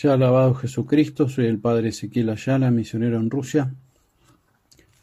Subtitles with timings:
[0.00, 3.74] Sea alabado Jesucristo, soy el Padre Ezequiel Ayala, misionero en Rusia.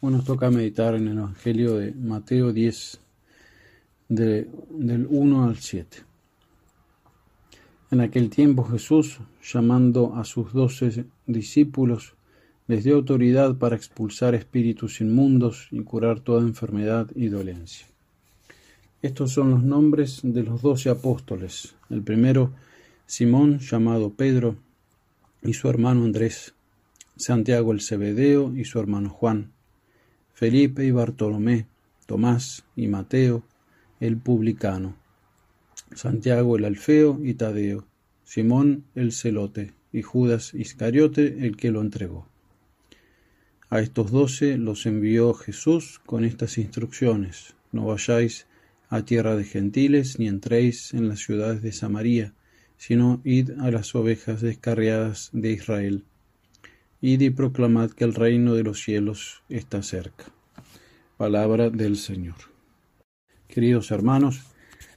[0.00, 2.98] Hoy nos toca meditar en el Evangelio de Mateo 10,
[4.08, 5.98] del 1 al 7.
[7.92, 12.16] En aquel tiempo Jesús, llamando a sus doce discípulos,
[12.66, 17.86] les dio autoridad para expulsar espíritus inmundos y curar toda enfermedad y dolencia.
[19.00, 21.76] Estos son los nombres de los doce apóstoles.
[21.88, 22.50] El primero,
[23.06, 24.56] Simón, llamado Pedro,
[25.42, 26.54] y su hermano Andrés,
[27.16, 29.52] Santiago el Cebedeo y su hermano Juan,
[30.34, 31.66] Felipe y Bartolomé,
[32.06, 33.44] Tomás y Mateo,
[34.00, 34.96] el publicano,
[35.94, 37.86] Santiago el Alfeo y Tadeo,
[38.24, 42.28] Simón el Celote y Judas Iscariote el que lo entregó.
[43.70, 48.46] A estos doce los envió Jesús con estas instrucciones, no vayáis
[48.88, 52.34] a tierra de gentiles ni entréis en las ciudades de Samaria,
[52.78, 56.04] sino id a las ovejas descarriadas de Israel.
[57.00, 60.24] Id y proclamad que el reino de los cielos está cerca.
[61.16, 62.36] Palabra del Señor.
[63.48, 64.42] Queridos hermanos,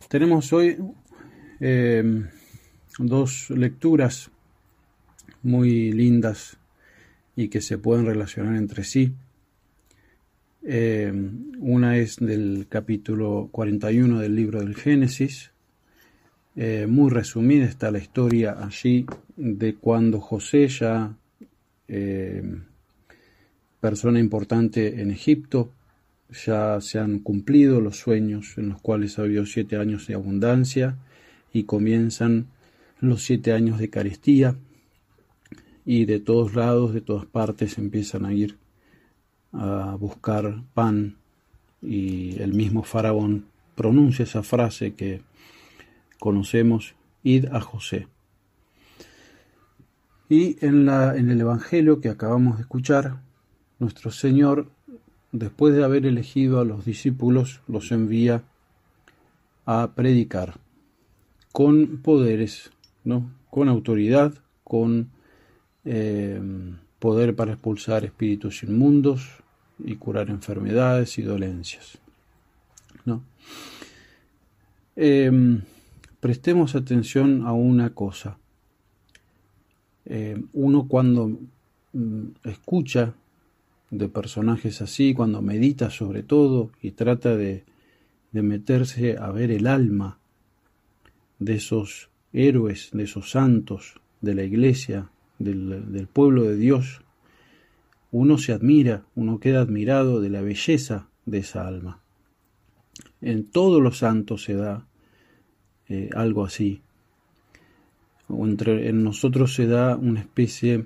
[0.07, 0.77] tenemos hoy
[1.59, 2.23] eh,
[2.97, 4.31] dos lecturas
[5.43, 6.57] muy lindas
[7.35, 9.13] y que se pueden relacionar entre sí.
[10.63, 11.11] Eh,
[11.59, 15.51] una es del capítulo 41 del libro del Génesis,
[16.55, 19.05] eh, muy resumida está la historia allí
[19.37, 21.15] de cuando José ya,
[21.87, 22.43] eh,
[23.79, 25.71] persona importante en Egipto,
[26.45, 30.97] ya se han cumplido los sueños en los cuales ha siete años de abundancia
[31.53, 32.47] y comienzan
[32.99, 34.55] los siete años de carestía
[35.85, 38.57] y de todos lados, de todas partes empiezan a ir
[39.51, 41.17] a buscar pan
[41.81, 45.21] y el mismo faraón pronuncia esa frase que
[46.21, 48.07] conocemos, id a José.
[50.29, 53.21] Y en, la, en el Evangelio que acabamos de escuchar,
[53.79, 54.69] nuestro Señor,
[55.31, 58.43] después de haber elegido a los discípulos, los envía
[59.65, 60.59] a predicar
[61.51, 62.69] con poderes,
[63.03, 63.31] ¿no?
[63.49, 64.31] con autoridad,
[64.63, 65.09] con
[65.85, 66.39] eh,
[66.99, 69.27] poder para expulsar espíritus inmundos
[69.79, 71.97] y curar enfermedades y dolencias.
[73.05, 73.23] ¿no?
[74.95, 75.61] Em,
[76.21, 78.37] prestemos atención a una cosa.
[80.05, 81.39] Eh, uno cuando
[81.93, 83.15] mm, escucha
[83.89, 87.65] de personajes así, cuando medita sobre todo y trata de,
[88.31, 90.17] meterse a ver el alma
[91.39, 97.01] de esos héroes, de esos santos de la iglesia, del, del pueblo de Dios,
[98.11, 101.99] uno se admira, uno queda admirado de la belleza de esa alma.
[103.19, 104.85] En todos los santos se da
[105.91, 106.81] eh, algo así.
[108.29, 110.85] O entre, en nosotros se da una especie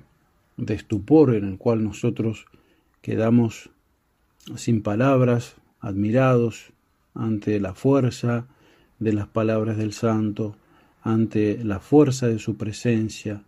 [0.56, 2.46] de estupor en el cual nosotros
[3.02, 3.70] quedamos
[4.56, 6.72] sin palabras, admirados
[7.14, 8.48] ante la fuerza
[8.98, 10.56] de las palabras del santo,
[11.02, 13.44] ante la fuerza de su presencia,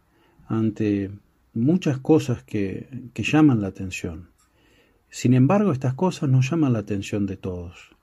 [0.46, 1.10] ante
[1.54, 4.28] muchas cosas que, que llaman la atención.
[5.10, 7.97] Sin embargo, estas cosas no llaman la atención de todos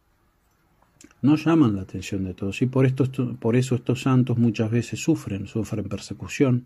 [1.22, 3.06] no llaman la atención de todos y por, esto,
[3.40, 6.66] por eso estos santos muchas veces sufren, sufren persecución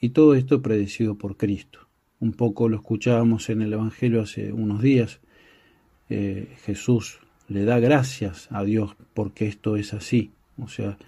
[0.00, 1.80] y todo esto predecido por Cristo.
[2.20, 5.20] Un poco lo escuchábamos en el Evangelio hace unos días.
[6.08, 7.18] Eh, Jesús
[7.48, 10.98] le da gracias a Dios porque esto es así, o sea,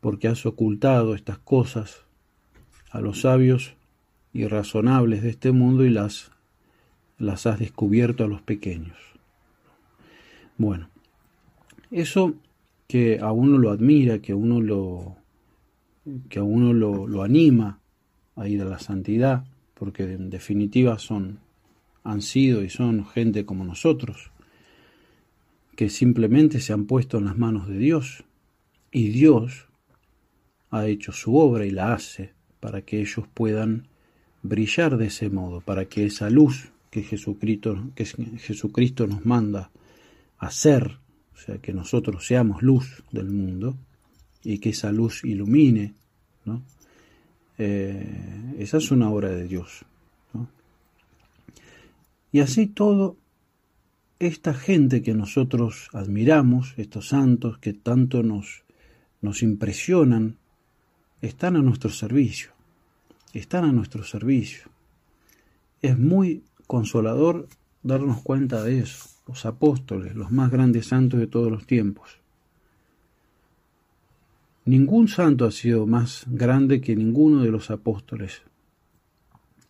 [0.00, 2.04] porque has ocultado estas cosas
[2.90, 3.74] a los sabios
[4.32, 6.30] y razonables de este mundo y las,
[7.18, 8.98] las has descubierto a los pequeños.
[10.58, 10.88] Bueno,
[11.92, 12.34] eso
[12.88, 15.16] que a uno lo admira, que a uno lo,
[16.28, 17.80] que a uno lo, anima
[18.36, 19.44] a ir a la santidad,
[19.74, 21.38] porque en definitiva son,
[22.02, 24.30] han sido y son gente como nosotros,
[25.76, 28.24] que simplemente se han puesto en las manos de Dios.
[28.90, 29.68] Y Dios
[30.70, 33.88] ha hecho su obra y la hace para que ellos puedan
[34.42, 39.70] brillar de ese modo, para que esa luz que Jesucristo, que Jesucristo nos manda
[40.38, 40.98] hacer
[41.44, 43.76] sea, que nosotros seamos luz del mundo
[44.44, 45.94] y que esa luz ilumine,
[46.44, 46.62] ¿no?
[47.58, 49.84] Eh, esa es una obra de Dios.
[52.32, 53.16] Y así todo,
[54.18, 58.62] esta gente que nosotros admiramos, estos santos que tanto nos,
[59.20, 60.38] nos impresionan,
[61.20, 62.52] están a nuestro servicio,
[63.34, 64.70] están a nuestro servicio.
[65.82, 67.48] Es muy consolador
[67.82, 72.18] darnos cuenta de eso los apóstoles, los más grandes santos de todos los tiempos.
[74.64, 78.42] Ningún santo ha sido más grande que ninguno de los apóstoles.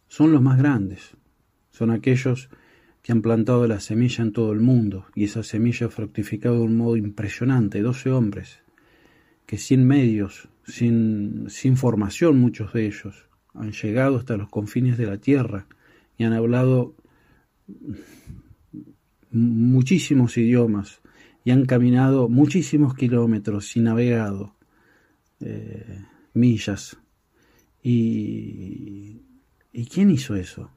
[0.09, 1.17] Son los más grandes.
[1.71, 2.51] Son aquellos
[3.03, 6.63] que han plantado la semilla en todo el mundo y esa semilla ha fructificado de
[6.63, 7.81] un modo impresionante.
[7.81, 8.61] Doce hombres
[9.47, 15.07] que sin medios, sin, sin formación muchos de ellos, han llegado hasta los confines de
[15.07, 15.67] la tierra
[16.17, 16.95] y han hablado
[19.33, 21.01] muchísimos idiomas
[21.45, 24.55] y han caminado muchísimos kilómetros y navegado
[25.41, 26.97] eh, millas.
[27.83, 29.23] Y,
[29.73, 30.71] ¿Y quién hizo eso?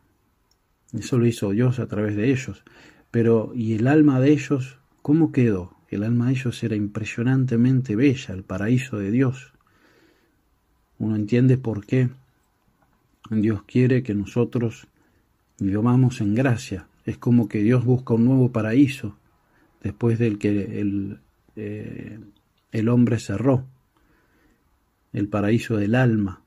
[0.94, 2.64] Eso lo hizo Dios a través de ellos.
[3.12, 5.76] Pero, ¿y el alma de ellos cómo quedó?
[5.90, 9.54] El alma de ellos era impresionantemente bella, el paraíso de Dios.
[10.98, 12.10] Uno entiende por qué
[13.30, 14.88] Dios quiere que nosotros
[15.60, 16.88] vivamos en gracia.
[17.06, 19.18] Es como que Dios busca un nuevo paraíso
[19.82, 21.20] después del que el,
[21.56, 22.20] eh,
[22.72, 23.66] el hombre cerró,
[25.14, 26.42] el paraíso del alma.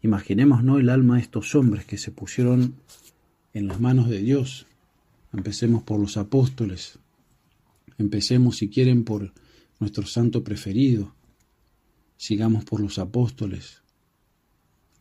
[0.00, 0.78] Imaginemos ¿no?
[0.78, 2.76] el alma de estos hombres que se pusieron
[3.52, 4.66] en las manos de Dios.
[5.32, 6.98] Empecemos por los apóstoles.
[7.98, 9.32] Empecemos, si quieren, por
[9.80, 11.14] nuestro santo preferido.
[12.16, 13.82] Sigamos por los apóstoles.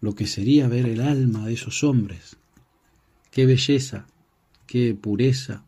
[0.01, 2.37] Lo que sería ver el alma de esos hombres.
[3.31, 4.07] Qué belleza,
[4.65, 5.65] qué pureza,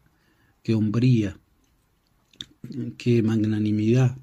[0.64, 1.40] qué hombría,
[2.98, 4.18] qué magnanimidad.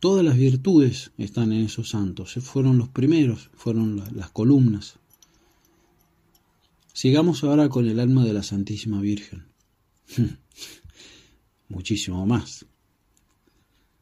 [0.00, 2.34] Todas las virtudes están en esos santos.
[2.40, 4.98] Fueron los primeros, fueron las columnas.
[6.92, 9.46] Sigamos ahora con el alma de la Santísima Virgen.
[11.68, 12.66] Muchísimo más.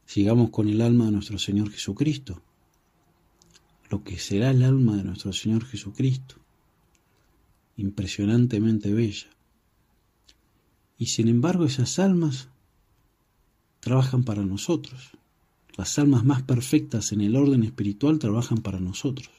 [0.05, 2.41] Sigamos con el alma de nuestro Señor Jesucristo.
[3.89, 6.35] Lo que será el alma de nuestro Señor Jesucristo.
[7.79, 9.27] Impresionantemente bella.
[10.97, 12.49] Y sin embargo esas almas
[13.79, 15.11] trabajan para nosotros.
[15.77, 19.29] Las almas más perfectas en el orden espiritual trabajan para nosotros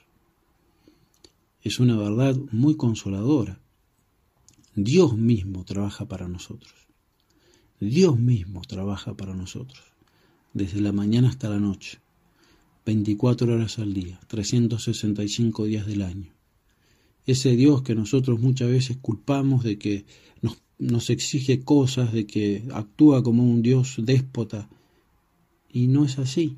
[1.63, 3.61] es una verdad muy consoladora.
[4.75, 6.73] Dios mismo trabaja para nosotros.
[7.81, 9.83] Dios mismo trabaja para nosotros,
[10.53, 11.99] desde la mañana hasta la noche,
[12.85, 16.33] 24 horas al día, 365 días del año.
[17.27, 20.05] Ese Dios que nosotros muchas veces culpamos de que
[20.43, 24.69] nos, nos exige cosas, de que actúa como un Dios déspota,
[25.73, 26.57] y no es así.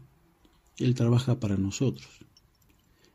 [0.78, 2.08] Él trabaja para nosotros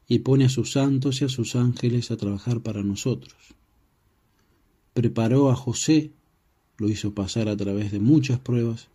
[0.07, 3.35] y pone a sus santos y a sus ángeles a trabajar para nosotros.
[4.93, 6.11] Preparó a José,
[6.77, 8.87] lo hizo pasar a través de muchas pruebas,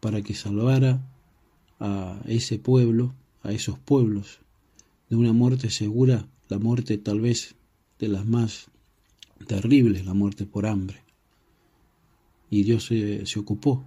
[0.00, 1.04] para que salvara
[1.80, 4.38] a ese pueblo, a esos pueblos,
[5.10, 7.56] de una muerte segura, la muerte tal vez
[7.98, 8.68] de las más
[9.46, 11.02] terribles, la muerte por hambre.
[12.50, 13.84] Y Dios se, ocupó,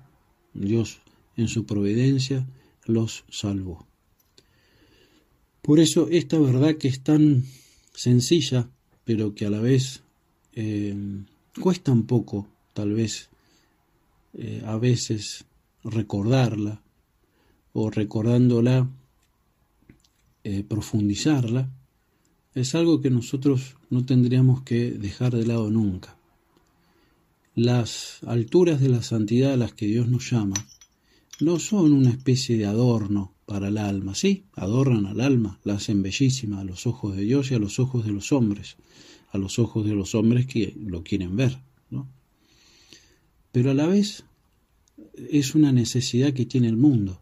[0.54, 1.00] Dios
[1.36, 2.48] en su providencia
[2.86, 3.88] los salvó.
[5.62, 7.46] Por eso esta verdad que es tan
[7.94, 8.70] sencilla,
[9.04, 10.04] pero que a la vez
[10.54, 10.96] eh,
[11.60, 13.30] cuesta un poco, tal vez,
[14.34, 15.46] eh, a veces
[15.84, 16.82] recordarla
[17.74, 18.90] o recordándola,
[20.44, 21.70] eh, profundizarla,
[22.54, 26.18] es algo que nosotros no tendríamos que dejar de lado nunca.
[27.56, 30.56] Las alturas de la santidad a las que Dios nos llama
[31.40, 34.16] no son una especie de adorno para el alma.
[34.16, 37.80] Sí, adornan al alma, la hacen bellísima a los ojos de Dios y a los
[37.80, 38.78] ojos de los hombres,
[39.32, 41.58] a los ojos de los hombres que lo quieren ver.
[41.90, 42.08] ¿no?
[43.52, 44.24] Pero a la vez
[45.30, 47.22] es una necesidad que tiene el mundo,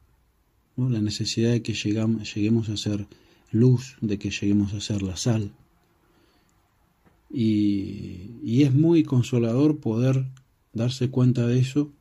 [0.75, 0.89] ¿no?
[0.89, 3.07] la necesidad de que llegamos, lleguemos a ser
[3.51, 5.51] luz, de que lleguemos a ser la sal.
[7.31, 10.25] Y, es muy consolador poder
[10.73, 11.91] darse cuenta de eso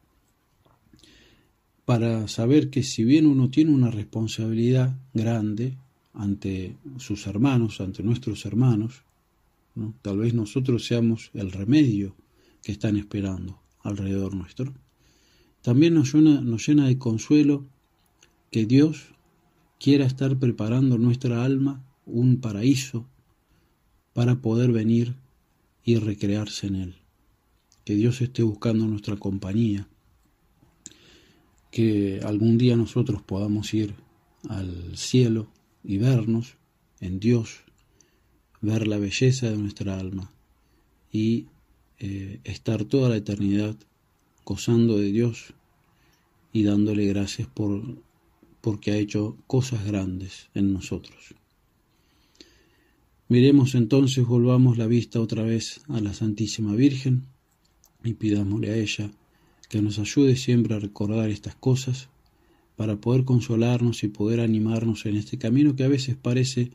[1.85, 5.77] para saber que si bien uno tiene una responsabilidad grande
[6.13, 9.03] ante sus hermanos, ante nuestros hermanos,
[10.03, 12.15] tal vez nosotros seamos el remedio
[12.63, 14.75] que están esperando alrededor nuestro,
[15.63, 17.65] también nos llena, nos llena de consuelo
[18.51, 19.15] que Dios
[19.79, 23.07] quiera estar preparando nuestra alma un paraíso
[24.13, 25.15] para poder venir
[25.85, 26.95] y recrearse en él.
[27.85, 29.89] Que Dios esté buscando nuestra compañía,
[31.71, 33.95] que algún día nosotros podamos ir
[34.49, 35.49] al cielo
[35.85, 36.57] y vernos
[37.01, 37.61] en Dios,
[38.61, 40.31] ver la belleza de nuestra alma
[41.13, 41.47] y
[41.99, 43.77] eh, estar toda la eternidad
[44.45, 45.55] gozando de Dios
[46.53, 47.83] y dándole gracias por
[48.61, 51.35] porque ha hecho cosas grandes en nosotros.
[53.29, 57.27] Miremos entonces, volvamos la vista otra vez a la Santísima Virgen
[58.03, 59.11] y pidámosle a ella
[59.69, 62.09] que nos ayude siempre a recordar estas cosas
[62.77, 66.71] para poder consolarnos y poder animarnos en este camino que a veces parece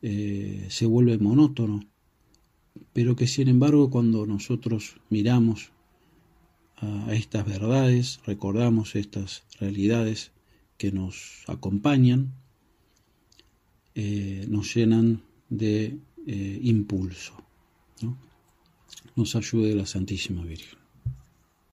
[0.00, 1.84] eh, se vuelve monótono,
[2.92, 5.72] pero que sin embargo cuando nosotros miramos
[6.76, 10.30] a estas verdades, recordamos estas realidades
[10.76, 12.32] que nos acompañan,
[13.94, 17.34] eh, nos llenan de eh, impulso.
[19.14, 20.85] Nos ayude la Santísima Virgen.